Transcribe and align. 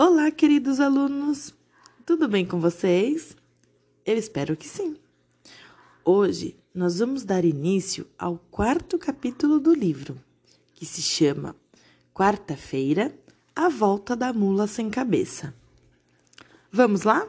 Olá, 0.00 0.30
queridos 0.30 0.78
alunos! 0.78 1.52
Tudo 2.06 2.28
bem 2.28 2.46
com 2.46 2.60
vocês? 2.60 3.36
Eu 4.06 4.16
espero 4.16 4.56
que 4.56 4.68
sim. 4.68 4.96
Hoje 6.04 6.56
nós 6.72 7.00
vamos 7.00 7.24
dar 7.24 7.44
início 7.44 8.06
ao 8.16 8.38
quarto 8.48 8.96
capítulo 8.96 9.58
do 9.58 9.74
livro, 9.74 10.16
que 10.72 10.86
se 10.86 11.02
chama 11.02 11.56
Quarta-feira 12.14 13.12
A 13.56 13.68
Volta 13.68 14.14
da 14.14 14.32
Mula 14.32 14.68
Sem 14.68 14.88
Cabeça. 14.88 15.52
Vamos 16.70 17.02
lá? 17.02 17.26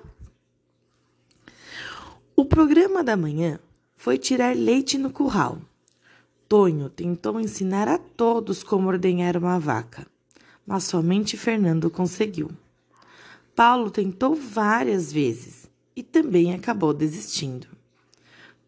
O 2.36 2.46
programa 2.46 3.04
da 3.04 3.18
manhã 3.18 3.60
foi 3.96 4.20
tirar 4.20 4.56
leite 4.56 4.96
no 4.96 5.10
curral. 5.10 5.60
Tonho 6.48 6.88
tentou 6.88 7.40
ensinar 7.40 7.88
a 7.88 7.98
todos 7.98 8.62
como 8.62 8.90
ordenhar 8.90 9.36
uma 9.38 9.58
vaca 9.60 10.06
mas 10.70 10.84
somente 10.84 11.36
Fernando 11.36 11.90
conseguiu. 11.90 12.52
Paulo 13.56 13.90
tentou 13.90 14.36
várias 14.36 15.12
vezes 15.12 15.68
e 15.96 16.04
também 16.04 16.54
acabou 16.54 16.94
desistindo. 16.94 17.66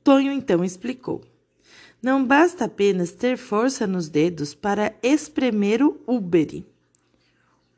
Tonho 0.03 0.31
então 0.31 0.65
explicou: 0.65 1.21
Não 2.01 2.25
basta 2.25 2.65
apenas 2.65 3.11
ter 3.11 3.37
força 3.37 3.85
nos 3.85 4.09
dedos 4.09 4.55
para 4.55 4.95
espremer 5.03 5.83
o 5.83 5.95
úbere. 6.07 6.65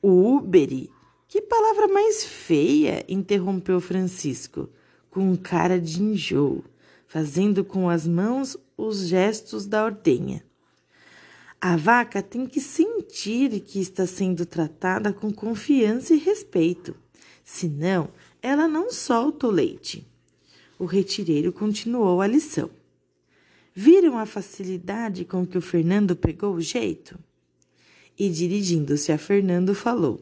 O 0.01 0.07
úbere? 0.37 0.89
Que 1.27 1.41
palavra 1.41 1.89
mais 1.89 2.23
feia! 2.23 3.03
interrompeu 3.09 3.81
Francisco, 3.81 4.69
com 5.09 5.35
cara 5.35 5.77
de 5.77 6.01
enjoo, 6.01 6.63
fazendo 7.05 7.65
com 7.65 7.89
as 7.89 8.07
mãos 8.07 8.55
os 8.77 9.05
gestos 9.05 9.65
da 9.65 9.83
ordenha. 9.83 10.45
A 11.65 11.77
vaca 11.77 12.21
tem 12.21 12.45
que 12.45 12.59
sentir 12.59 13.61
que 13.61 13.79
está 13.79 14.05
sendo 14.05 14.45
tratada 14.45 15.13
com 15.13 15.31
confiança 15.31 16.13
e 16.13 16.17
respeito, 16.17 16.93
senão 17.41 18.09
ela 18.41 18.67
não 18.67 18.91
solta 18.91 19.47
o 19.47 19.49
leite. 19.49 20.05
O 20.77 20.83
retireiro 20.83 21.53
continuou 21.53 22.19
a 22.19 22.27
lição. 22.27 22.69
Viram 23.73 24.17
a 24.19 24.25
facilidade 24.25 25.23
com 25.23 25.47
que 25.47 25.57
o 25.57 25.61
Fernando 25.61 26.17
pegou 26.17 26.53
o 26.53 26.59
jeito? 26.59 27.17
E 28.19 28.29
dirigindo-se 28.29 29.13
a 29.13 29.17
Fernando, 29.17 29.73
falou: 29.73 30.19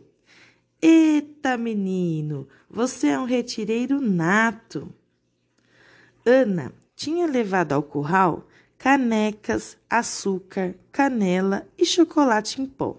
Eita, 0.79 1.57
menino, 1.57 2.47
você 2.69 3.07
é 3.07 3.19
um 3.19 3.25
retireiro 3.25 3.99
nato. 3.99 4.93
Ana 6.23 6.71
tinha 6.95 7.25
levado 7.25 7.71
ao 7.71 7.81
curral 7.81 8.47
canecas, 8.81 9.77
açúcar, 9.87 10.73
canela 10.91 11.67
e 11.77 11.85
chocolate 11.85 12.59
em 12.59 12.65
pó, 12.65 12.97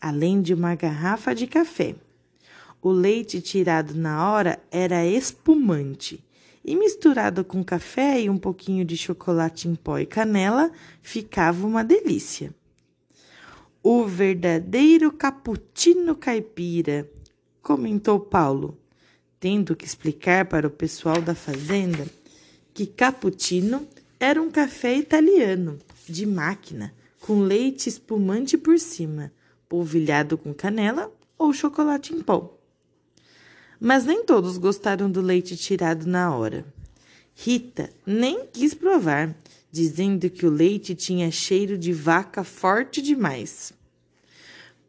além 0.00 0.40
de 0.40 0.54
uma 0.54 0.76
garrafa 0.76 1.34
de 1.34 1.44
café. 1.48 1.96
O 2.80 2.92
leite 2.92 3.40
tirado 3.40 3.96
na 3.96 4.30
hora 4.30 4.60
era 4.70 5.04
espumante 5.04 6.24
e 6.64 6.76
misturado 6.76 7.44
com 7.44 7.64
café 7.64 8.20
e 8.20 8.30
um 8.30 8.38
pouquinho 8.38 8.84
de 8.84 8.96
chocolate 8.96 9.66
em 9.66 9.74
pó 9.74 9.98
e 9.98 10.06
canela 10.06 10.70
ficava 11.02 11.66
uma 11.66 11.82
delícia. 11.82 12.54
O 13.82 14.04
verdadeiro 14.04 15.10
cappuccino 15.10 16.14
caipira, 16.14 17.10
comentou 17.60 18.20
Paulo, 18.20 18.78
tendo 19.40 19.74
que 19.74 19.84
explicar 19.84 20.44
para 20.44 20.68
o 20.68 20.70
pessoal 20.70 21.20
da 21.20 21.34
fazenda 21.34 22.06
que 22.72 22.86
cappuccino 22.86 23.84
era 24.20 24.42
um 24.42 24.50
café 24.50 24.96
italiano, 24.96 25.78
de 26.08 26.26
máquina, 26.26 26.92
com 27.20 27.40
leite 27.40 27.88
espumante 27.88 28.56
por 28.56 28.78
cima, 28.78 29.32
polvilhado 29.68 30.36
com 30.36 30.52
canela 30.52 31.12
ou 31.36 31.52
chocolate 31.52 32.14
em 32.14 32.20
pó. 32.20 32.56
Mas 33.80 34.04
nem 34.04 34.24
todos 34.24 34.58
gostaram 34.58 35.10
do 35.10 35.20
leite 35.20 35.56
tirado 35.56 36.06
na 36.06 36.34
hora. 36.34 36.66
Rita 37.34 37.90
nem 38.04 38.46
quis 38.46 38.74
provar, 38.74 39.36
dizendo 39.70 40.28
que 40.28 40.44
o 40.44 40.50
leite 40.50 40.94
tinha 40.94 41.30
cheiro 41.30 41.78
de 41.78 41.92
vaca 41.92 42.42
forte 42.42 43.00
demais. 43.00 43.72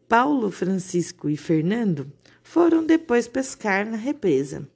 Paulo, 0.07 0.49
Francisco 0.49 1.29
e 1.29 1.37
Fernando 1.37 2.11
foram 2.41 2.83
depois 2.83 3.27
pescar 3.27 3.85
na 3.85 3.97
represa 3.97 4.67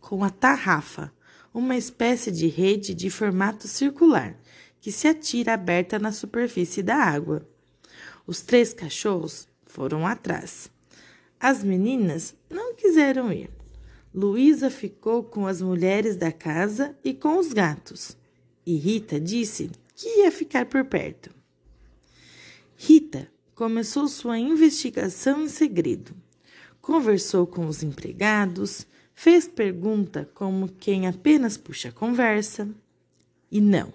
com 0.00 0.24
a 0.24 0.30
tarrafa 0.30 1.12
uma 1.52 1.76
espécie 1.76 2.30
de 2.30 2.46
rede 2.46 2.94
de 2.94 3.10
formato 3.10 3.66
circular 3.66 4.38
que 4.80 4.92
se 4.92 5.08
atira 5.08 5.54
aberta 5.54 5.98
na 5.98 6.12
superfície 6.12 6.82
da 6.82 6.96
água. 6.96 7.46
Os 8.26 8.40
três 8.40 8.72
cachorros 8.72 9.48
foram 9.66 10.06
atrás. 10.06 10.70
As 11.40 11.62
meninas 11.62 12.34
não 12.50 12.74
quiseram 12.74 13.32
ir. 13.32 13.50
Luísa 14.14 14.70
ficou 14.70 15.22
com 15.22 15.46
as 15.46 15.60
mulheres 15.60 16.16
da 16.16 16.32
casa 16.32 16.96
e 17.04 17.12
com 17.12 17.38
os 17.38 17.52
gatos. 17.52 18.16
E 18.64 18.76
Rita 18.76 19.20
disse 19.20 19.70
que 19.94 20.20
ia 20.20 20.32
ficar 20.32 20.66
por 20.66 20.84
perto. 20.84 21.30
Rita 22.76 23.28
começou 23.54 24.08
sua 24.08 24.38
investigação 24.38 25.42
em 25.42 25.48
segredo. 25.48 26.14
Conversou 26.80 27.46
com 27.46 27.66
os 27.66 27.82
empregados, 27.82 28.86
Fez 29.20 29.48
pergunta 29.48 30.30
como 30.32 30.68
quem 30.68 31.08
apenas 31.08 31.56
puxa 31.56 31.88
a 31.88 31.92
conversa. 31.92 32.68
E 33.50 33.60
não, 33.60 33.92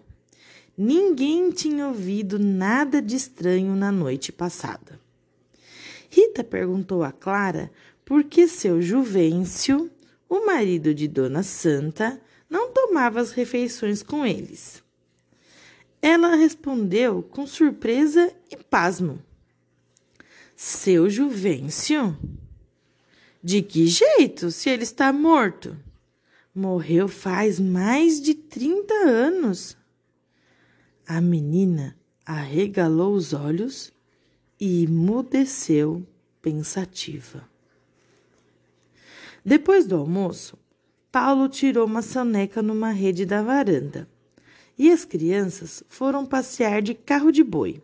ninguém 0.78 1.50
tinha 1.50 1.88
ouvido 1.88 2.38
nada 2.38 3.01
de 3.01 3.16
estranho 3.16 3.73
na 3.73 3.89
noite 3.89 4.34
passada. 4.34 5.00
Rita 6.09 6.44
perguntou 6.44 7.06
a 7.06 7.13
Clara 7.13 7.72
por 8.03 8.25
que 8.25 8.50
seu 8.50 8.81
Juvencio, 8.81 9.89
o 10.28 10.45
marido 10.45 10.94
de 10.94 11.07
Dona 11.07 11.41
Santa, 11.41 12.19
não 12.50 12.73
tomava 12.73 13.22
as 13.22 13.31
refeições 13.31 14.03
com 14.03 14.25
eles. 14.25 14.84
Ela 16.01 16.35
respondeu 16.35 17.23
com 17.23 17.47
surpresa 17.47 18.29
e 18.51 18.57
pasmo. 18.57 19.23
Seu 20.53 21.09
Juvencio? 21.09 22.13
De 23.45 23.61
que 23.61 23.85
jeito, 23.87 24.49
se 24.51 24.69
ele 24.69 24.83
está 24.83 25.11
morto? 25.11 25.75
Morreu 26.55 27.09
faz 27.09 27.59
mais 27.59 28.21
de 28.21 28.33
trinta 28.33 28.93
anos. 28.93 29.75
A 31.05 31.19
menina 31.19 31.93
arregalou 32.25 33.13
os 33.13 33.33
olhos 33.33 33.91
e 34.57 34.85
emudeceu 34.85 36.07
pensativa. 36.41 37.45
Depois 39.43 39.85
do 39.85 39.97
almoço, 39.97 40.57
Paulo 41.11 41.49
tirou 41.49 41.85
uma 41.85 42.01
soneca 42.01 42.61
numa 42.61 42.91
rede 42.91 43.25
da 43.25 43.41
varanda 43.41 44.07
e 44.77 44.89
as 44.89 45.03
crianças 45.03 45.83
foram 45.89 46.25
passear 46.25 46.81
de 46.81 46.93
carro 46.93 47.29
de 47.29 47.43
boi. 47.43 47.83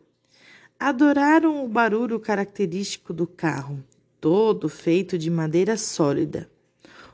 Adoraram 0.79 1.65
o 1.65 1.67
barulho 1.67 2.17
característico 2.17 3.13
do 3.13 3.27
carro 3.27 3.83
todo 4.19 4.69
feito 4.69 5.18
de 5.18 5.30
madeira 5.30 5.78
sólida. 5.78 6.50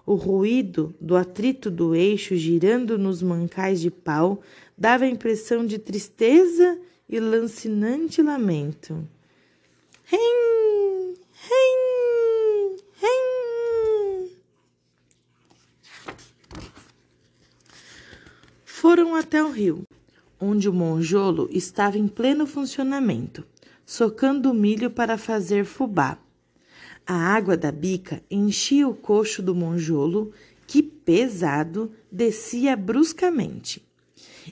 O 0.05 0.13
ruído 0.15 0.93
do 1.01 1.15
atrito 1.15 1.71
do 1.71 1.95
eixo 1.95 2.35
girando 2.35 2.97
nos 2.97 3.23
mancais 3.23 3.81
de 3.81 3.89
pau 3.89 4.41
dava 4.77 5.05
a 5.05 5.09
impressão 5.09 5.65
de 5.65 5.79
tristeza 5.79 6.79
e 7.09 7.19
lancinante 7.19 8.21
lamento. 8.21 9.07
Rim, 10.03 11.15
rim, 11.31 12.75
rim. 13.01 14.29
Foram 18.63 19.15
até 19.15 19.43
o 19.43 19.49
rio, 19.49 19.83
onde 20.39 20.69
o 20.69 20.73
monjolo 20.73 21.49
estava 21.51 21.97
em 21.97 22.07
pleno 22.07 22.45
funcionamento, 22.45 23.43
socando 23.83 24.53
milho 24.53 24.91
para 24.91 25.17
fazer 25.17 25.65
fubá. 25.65 26.19
A 27.07 27.13
água 27.13 27.55
da 27.55 27.71
bica 27.71 28.23
enchia 28.31 28.87
o 28.87 28.95
coxo 28.95 29.43
do 29.43 29.53
monjolo, 29.53 30.31
que, 30.65 30.81
pesado, 30.81 31.91
descia 32.11 32.75
bruscamente. 32.75 33.83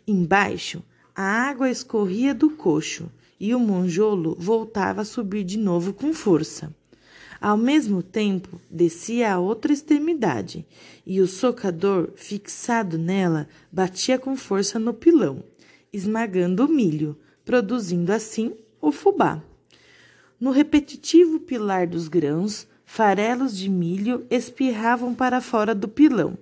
Embaixo, 0.07 0.83
a 1.15 1.23
água 1.23 1.69
escorria 1.69 2.33
do 2.33 2.51
coxo 2.51 3.11
e 3.39 3.55
o 3.55 3.59
monjolo 3.59 4.35
voltava 4.39 5.01
a 5.01 5.05
subir 5.05 5.43
de 5.43 5.57
novo 5.57 5.93
com 5.93 6.13
força. 6.13 6.71
Ao 7.41 7.57
mesmo 7.57 8.03
tempo, 8.03 8.61
descia 8.69 9.33
a 9.33 9.39
outra 9.39 9.73
extremidade 9.73 10.65
e 11.05 11.19
o 11.19 11.27
socador, 11.27 12.11
fixado 12.15 12.97
nela, 12.97 13.47
batia 13.71 14.17
com 14.19 14.35
força 14.35 14.77
no 14.77 14.93
pilão, 14.93 15.43
esmagando 15.91 16.65
o 16.65 16.69
milho, 16.69 17.17
produzindo 17.43 18.13
assim 18.13 18.53
o 18.79 18.91
fubá. 18.91 19.43
No 20.39 20.51
repetitivo 20.51 21.39
pilar 21.39 21.87
dos 21.87 22.07
grãos, 22.07 22.67
farelos 22.85 23.57
de 23.57 23.69
milho 23.69 24.25
espirravam 24.29 25.15
para 25.15 25.41
fora 25.41 25.73
do 25.73 25.87
pilão, 25.87 26.37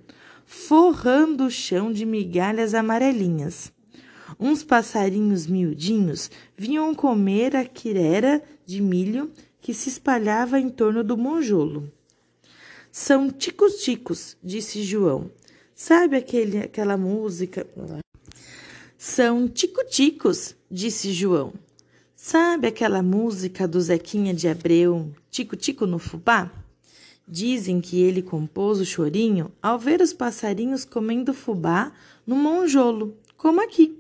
forrando 0.46 1.46
o 1.46 1.52
chão 1.52 1.92
de 1.92 2.06
migalhas 2.06 2.74
amarelinhas. 2.74 3.72
Uns 4.40 4.64
passarinhos 4.64 5.46
miudinhos 5.46 6.32
vinham 6.58 6.94
comer 6.96 7.56
a 7.56 7.66
quirera 7.66 8.42
de 8.66 8.82
milho 8.82 9.32
que 9.62 9.74
se 9.74 9.90
espalhava 9.90 10.60
em 10.60 10.70
torno 10.70 11.04
do 11.04 11.16
monjolo. 11.16 11.92
São 12.92 13.30
ticos-ticos, 13.30 14.36
disse 14.44 14.84
João. 14.84 15.32
Sabe 15.74 16.18
aquele, 16.18 16.60
aquela 16.60 16.98
música? 16.98 17.66
São 18.98 19.48
tico-ticos, 19.48 20.56
disse 20.70 21.12
João. 21.14 21.54
Sabe 22.24 22.68
aquela 22.68 23.02
música 23.02 23.68
do 23.68 23.82
Zequinha 23.82 24.32
de 24.32 24.48
Abreu, 24.48 25.12
Tico-Tico 25.32 25.88
no 25.88 25.98
Fubá? 25.98 26.52
Dizem 27.28 27.82
que 27.82 28.00
ele 28.00 28.22
compôs 28.22 28.80
o 28.80 28.86
chorinho 28.86 29.52
ao 29.60 29.80
ver 29.80 30.02
os 30.02 30.14
passarinhos 30.14 30.86
comendo 30.86 31.34
fubá 31.34 31.92
no 32.26 32.36
monjolo, 32.36 33.18
como 33.36 33.60
aqui. 33.60 34.00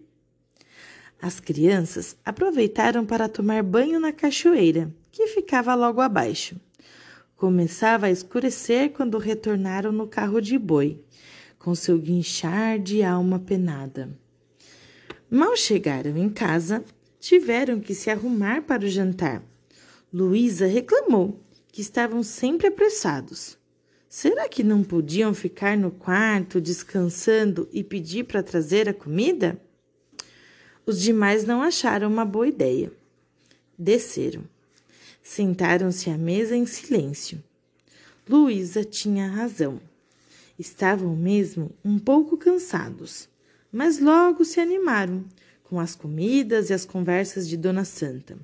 As 1.19 1.39
crianças 1.39 2.15
aproveitaram 2.23 3.07
para 3.07 3.27
tomar 3.27 3.63
banho 3.63 3.99
na 3.99 4.11
cachoeira, 4.11 4.93
que 5.11 5.25
ficava 5.25 5.73
logo 5.73 5.99
abaixo. 5.99 6.55
Começava 7.35 8.05
a 8.05 8.11
escurecer 8.11 8.91
quando 8.91 9.17
retornaram 9.17 9.91
no 9.91 10.05
carro 10.05 10.39
de 10.39 10.59
boi, 10.59 11.03
com 11.57 11.73
seu 11.73 11.97
guinchar 11.97 12.77
de 12.77 13.01
alma 13.01 13.39
penada. 13.39 14.15
Mal 15.27 15.57
chegaram 15.57 16.15
em 16.15 16.29
casa, 16.29 16.85
tiveram 17.21 17.79
que 17.79 17.93
se 17.93 18.09
arrumar 18.09 18.63
para 18.63 18.83
o 18.83 18.89
jantar. 18.89 19.43
Luísa 20.11 20.65
reclamou 20.65 21.39
que 21.71 21.79
estavam 21.79 22.23
sempre 22.23 22.67
apressados. 22.67 23.57
Será 24.09 24.49
que 24.49 24.63
não 24.63 24.83
podiam 24.83 25.33
ficar 25.33 25.77
no 25.77 25.91
quarto 25.91 26.59
descansando 26.59 27.69
e 27.71 27.83
pedir 27.83 28.25
para 28.25 28.43
trazer 28.43 28.89
a 28.89 28.93
comida? 28.93 29.61
Os 30.85 30.99
demais 30.99 31.45
não 31.45 31.61
acharam 31.61 32.09
uma 32.09 32.25
boa 32.25 32.47
ideia. 32.47 32.91
Desceram. 33.77 34.43
Sentaram-se 35.23 36.09
à 36.09 36.17
mesa 36.17 36.57
em 36.57 36.65
silêncio. 36.65 37.41
Luísa 38.27 38.83
tinha 38.83 39.29
razão. 39.29 39.79
Estavam 40.57 41.15
mesmo 41.15 41.71
um 41.85 41.99
pouco 41.99 42.35
cansados, 42.35 43.29
mas 43.71 43.99
logo 43.99 44.43
se 44.43 44.59
animaram 44.59 45.23
com 45.71 45.79
as 45.79 45.95
comidas 45.95 46.69
e 46.69 46.73
as 46.73 46.83
conversas 46.83 47.47
de 47.47 47.55
Dona 47.55 47.85
Santa, 47.85 48.37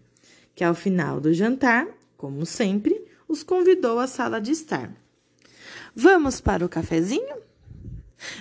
que 0.55 0.63
ao 0.63 0.73
final 0.73 1.19
do 1.19 1.33
jantar, 1.33 1.85
como 2.15 2.45
sempre, 2.45 3.03
os 3.27 3.43
convidou 3.43 3.99
à 3.99 4.07
sala 4.07 4.39
de 4.39 4.53
estar. 4.53 4.95
Vamos 5.93 6.39
para 6.39 6.65
o 6.65 6.69
cafezinho? 6.69 7.35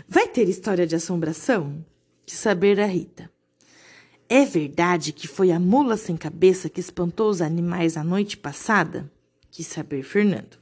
Vai 0.09 0.29
ter 0.29 0.49
história 0.49 0.87
de 0.87 0.95
assombração? 0.95 1.85
De 2.25 2.35
saber 2.35 2.79
a 2.79 2.87
Rita. 2.87 3.29
É 4.29 4.45
verdade 4.45 5.13
que 5.13 5.27
foi 5.27 5.51
a 5.51 5.59
mula 5.59 5.97
sem 5.97 6.17
cabeça 6.17 6.69
que 6.69 6.79
espantou 6.79 7.29
os 7.29 7.43
animais 7.43 7.97
a 7.97 8.05
noite 8.05 8.37
passada? 8.37 9.11
Quis 9.51 9.67
saber 9.67 10.05
Fernando. 10.05 10.59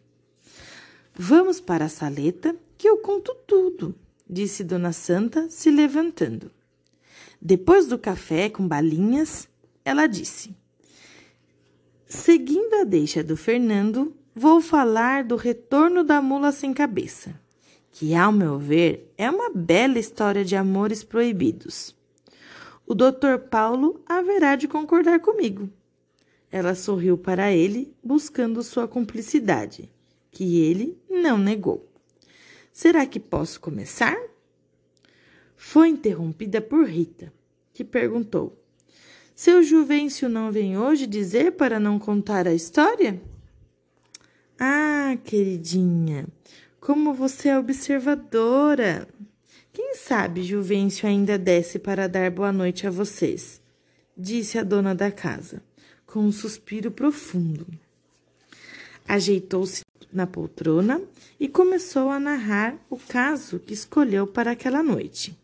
Vamos 1.15 1.61
para 1.61 1.85
a 1.85 1.91
saleta 1.91 2.57
que 2.79 2.89
eu 2.89 2.97
conto 2.97 3.35
tudo, 3.47 3.95
disse 4.29 4.65
Dona 4.65 4.93
Santa, 4.93 5.51
se 5.51 5.71
levantando. 5.71 6.51
Depois 7.47 7.87
do 7.87 7.99
café 7.99 8.49
com 8.49 8.67
balinhas, 8.67 9.47
ela 9.85 10.07
disse: 10.07 10.57
Seguindo 12.07 12.73
a 12.77 12.85
deixa 12.85 13.23
do 13.23 13.37
Fernando, 13.37 14.17
vou 14.35 14.63
falar 14.63 15.25
do 15.25 15.37
retorno 15.37 16.03
da 16.03 16.23
mula 16.23 16.53
sem 16.53 16.73
cabeça, 16.73 17.39
que, 17.93 18.15
ao 18.15 18.33
meu 18.33 18.59
ver, 18.59 19.13
é 19.19 19.31
uma 19.31 19.51
bela 19.51 19.99
história 19.99 20.43
de 20.43 20.57
amores 20.57 21.05
proibidos. 21.05 21.95
O 22.87 22.95
doutor 22.95 23.41
Paulo 23.41 24.03
haverá 24.07 24.57
de 24.57 24.67
concordar 24.67 25.21
comigo. 25.21 25.69
Ela 26.51 26.75
sorriu 26.75 27.19
para 27.19 27.53
ele, 27.53 27.95
buscando 28.03 28.63
sua 28.63 28.89
cumplicidade, 28.89 29.93
que 30.31 30.61
ele 30.63 30.99
não 31.11 31.37
negou. 31.37 31.87
Será 32.73 33.05
que 33.05 33.21
posso 33.21 33.61
começar? 33.61 34.17
Foi 35.57 35.89
interrompida 35.89 36.61
por 36.61 36.87
Rita, 36.87 37.33
que 37.73 37.85
perguntou: 37.85 38.59
Seu 39.35 39.63
Juvencio 39.63 40.29
não 40.29 40.53
vem 40.53 40.79
hoje 40.79 41.07
dizer 41.07 41.53
para 41.53 41.81
não 41.81 41.99
contar 41.99 42.47
a 42.47 42.55
história? 42.55 43.21
Ah, 44.59 45.17
queridinha, 45.25 46.27
como 46.81 47.13
você 47.13 47.49
é 47.49 47.59
observadora! 47.59 49.09
Quem 49.73 49.97
sabe 49.97 50.45
Juvencio 50.45 51.09
ainda 51.09 51.37
desce 51.37 51.81
para 51.81 52.09
dar 52.09 52.31
boa 52.31 52.53
noite 52.53 52.87
a 52.87 52.91
vocês, 52.91 53.61
disse 54.17 54.57
a 54.57 54.63
dona 54.63 54.95
da 54.95 55.11
casa, 55.11 55.61
com 56.07 56.21
um 56.21 56.31
suspiro 56.31 56.93
profundo. 56.93 57.67
Ajeitou-se 59.07 59.83
na 60.13 60.29
poltrona 60.29 61.03
e 61.41 61.49
começou 61.49 62.09
a 62.09 62.21
narrar 62.21 62.77
o 62.89 62.97
caso 62.97 63.59
que 63.59 63.75
escolheu 63.75 64.29
para 64.29 64.53
aquela 64.53 64.81
noite. 64.81 65.37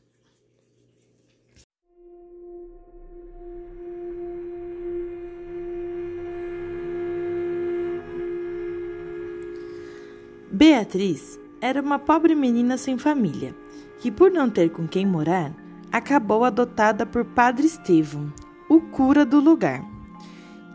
Beatriz 10.60 11.40
era 11.58 11.80
uma 11.80 11.98
pobre 11.98 12.34
menina 12.34 12.76
sem 12.76 12.98
família, 12.98 13.56
que, 13.98 14.10
por 14.10 14.30
não 14.30 14.50
ter 14.50 14.68
com 14.70 14.86
quem 14.86 15.06
morar, 15.06 15.54
acabou 15.90 16.44
adotada 16.44 17.06
por 17.06 17.24
Padre 17.24 17.64
Estevão, 17.64 18.30
o 18.68 18.78
cura 18.78 19.24
do 19.24 19.40
lugar, 19.40 19.82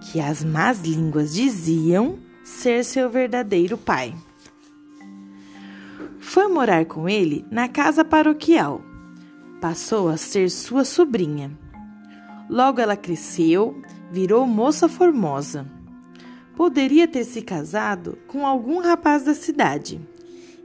que 0.01 0.19
as 0.19 0.43
más 0.43 0.81
línguas 0.81 1.35
diziam 1.35 2.17
ser 2.43 2.83
seu 2.83 3.11
verdadeiro 3.11 3.77
pai. 3.77 4.15
Foi 6.17 6.47
morar 6.47 6.85
com 6.85 7.07
ele 7.07 7.45
na 7.51 7.67
casa 7.67 8.03
paroquial. 8.03 8.81
Passou 9.61 10.09
a 10.09 10.17
ser 10.17 10.49
sua 10.49 10.83
sobrinha. 10.83 11.51
Logo 12.49 12.81
ela 12.81 12.97
cresceu, 12.97 13.79
virou 14.11 14.47
moça 14.47 14.89
formosa 14.89 15.74
poderia 16.55 17.07
ter 17.07 17.23
se 17.23 17.41
casado 17.41 18.17
com 18.27 18.45
algum 18.45 18.79
rapaz 18.79 19.23
da 19.23 19.33
cidade, 19.33 19.99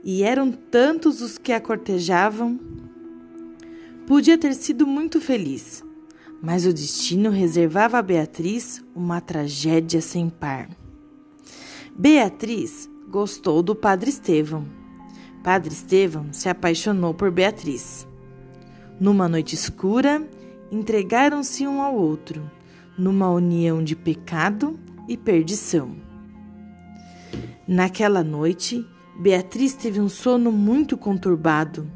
e 0.03 0.23
eram 0.23 0.51
tantos 0.51 1.21
os 1.21 1.37
que 1.37 1.51
a 1.51 1.59
cortejavam. 1.59 2.59
Podia 4.07 4.37
ter 4.37 4.53
sido 4.55 4.87
muito 4.87 5.21
feliz, 5.21 5.83
mas 6.41 6.65
o 6.65 6.73
destino 6.73 7.29
reservava 7.29 7.99
a 7.99 8.01
Beatriz 8.01 8.83
uma 8.95 9.21
tragédia 9.21 10.01
sem 10.01 10.29
par. 10.29 10.69
Beatriz 11.95 12.89
gostou 13.09 13.61
do 13.61 13.75
Padre 13.75 14.09
Estevão. 14.09 14.65
Padre 15.43 15.73
Estevão 15.73 16.31
se 16.31 16.49
apaixonou 16.49 17.13
por 17.13 17.29
Beatriz. 17.29 18.07
Numa 18.99 19.27
noite 19.27 19.55
escura, 19.55 20.27
entregaram-se 20.71 21.67
um 21.67 21.81
ao 21.81 21.95
outro, 21.95 22.49
numa 22.97 23.29
união 23.29 23.83
de 23.83 23.95
pecado 23.95 24.79
e 25.07 25.17
perdição. 25.17 25.95
Naquela 27.67 28.23
noite, 28.23 28.85
Beatriz 29.19 29.73
teve 29.73 29.99
um 29.99 30.09
sono 30.09 30.51
muito 30.51 30.97
conturbado. 30.97 31.89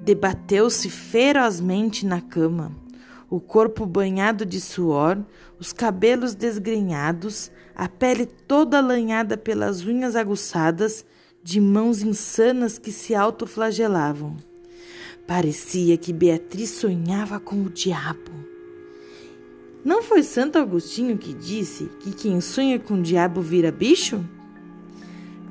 Debateu-se 0.00 0.88
ferozmente 0.88 2.06
na 2.06 2.20
cama, 2.20 2.72
o 3.28 3.40
corpo 3.40 3.84
banhado 3.84 4.46
de 4.46 4.60
suor, 4.60 5.22
os 5.58 5.72
cabelos 5.72 6.34
desgrenhados, 6.34 7.50
a 7.74 7.88
pele 7.88 8.24
toda 8.24 8.80
lanhada 8.80 9.36
pelas 9.36 9.84
unhas 9.84 10.16
aguçadas 10.16 11.04
de 11.42 11.60
mãos 11.60 12.02
insanas 12.02 12.78
que 12.78 12.90
se 12.90 13.14
autoflagelavam. 13.14 14.36
Parecia 15.26 15.96
que 15.98 16.12
Beatriz 16.12 16.70
sonhava 16.70 17.38
com 17.38 17.62
o 17.62 17.68
diabo. 17.68 18.47
Não 19.84 20.02
foi 20.02 20.22
Santo 20.22 20.58
Agostinho 20.58 21.16
que 21.16 21.32
disse 21.32 21.86
que 22.00 22.12
quem 22.12 22.40
sonha 22.40 22.78
com 22.78 22.94
o 22.94 23.02
diabo 23.02 23.40
vira 23.40 23.70
bicho? 23.70 24.24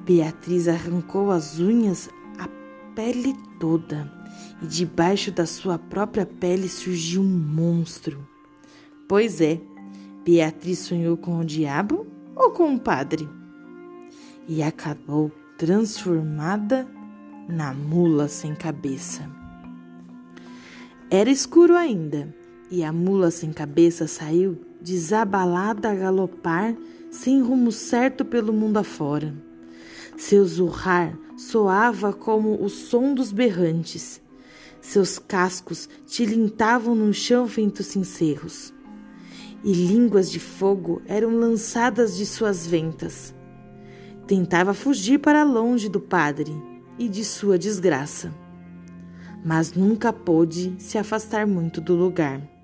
Beatriz 0.06 0.68
arrancou 0.68 1.32
as 1.32 1.60
unhas, 1.60 2.10
a 2.38 2.48
pele 2.94 3.34
toda, 3.60 4.12
e 4.62 4.68
debaixo 4.68 5.32
da 5.32 5.46
sua 5.46 5.80
própria 5.80 6.26
pele 6.26 6.68
surgiu 6.68 7.22
um 7.22 7.26
monstro. 7.26 8.28
Pois 9.08 9.40
é, 9.40 9.62
Beatriz 10.26 10.80
sonhou 10.80 11.16
com 11.16 11.40
o 11.40 11.46
diabo 11.46 12.06
ou 12.36 12.52
com 12.52 12.76
o 12.76 12.80
padre? 12.80 13.28
E 14.48 14.62
acabou 14.62 15.32
transformada 15.58 16.88
na 17.48 17.74
mula 17.74 18.28
sem 18.28 18.54
cabeça. 18.54 19.30
Era 21.10 21.30
escuro 21.30 21.76
ainda 21.76 22.36
e 22.70 22.84
a 22.84 22.92
mula 22.92 23.32
sem 23.32 23.52
cabeça 23.52 24.08
saiu 24.08 24.58
desabalada 24.82 25.90
a 25.90 25.96
galopar, 25.96 26.76
sem 27.10 27.42
rumo 27.42 27.72
certo 27.72 28.24
pelo 28.24 28.54
mundo 28.54 28.78
afora. 28.78 29.34
Seu 30.18 30.46
zurrar 30.46 31.18
soava 31.38 32.12
como 32.12 32.64
o 32.64 32.70
som 32.70 33.14
dos 33.14 33.32
berrantes. 33.32 34.22
Seus 34.82 35.20
cascos 35.20 35.88
tilintavam 36.06 36.96
no 36.96 37.14
chão 37.14 37.48
feito 37.48 37.84
cincerros. 37.84 38.74
E 39.64 39.74
línguas 39.74 40.32
de 40.32 40.40
fogo 40.40 41.02
eram 41.08 41.32
lançadas 41.38 42.16
de 42.16 42.26
suas 42.26 42.66
ventas. 42.66 43.34
Tentava 44.26 44.74
fugir 44.74 45.20
para 45.20 45.44
longe 45.44 45.90
do 45.90 46.00
padre 46.00 46.54
e 46.98 47.08
de 47.08 47.24
sua 47.24 47.58
desgraça, 47.58 48.34
mas 49.46 49.74
nunca 49.74 50.12
pôde 50.12 50.76
se 50.80 50.98
afastar 50.98 51.48
muito 51.48 51.80
do 51.80 51.96
lugar. 51.96 52.57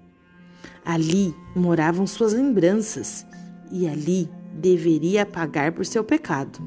Ali 0.85 1.33
moravam 1.55 2.05
suas 2.05 2.33
lembranças 2.33 3.25
e 3.71 3.87
ali 3.87 4.29
deveria 4.53 5.25
pagar 5.25 5.71
por 5.71 5.85
seu 5.85 6.03
pecado. 6.03 6.61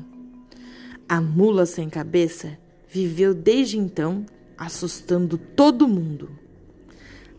A 1.08 1.20
mula 1.20 1.66
sem 1.66 1.88
cabeça 1.88 2.58
viveu 2.88 3.34
desde 3.34 3.78
então 3.78 4.24
assustando 4.56 5.38
todo 5.38 5.86
mundo. 5.86 6.30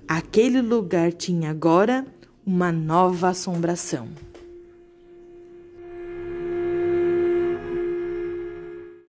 Aquele 0.08 0.62
lugar 0.62 1.12
tinha 1.12 1.50
agora 1.50 2.06
uma 2.46 2.72
nova 2.72 3.30
assombração. 3.30 4.08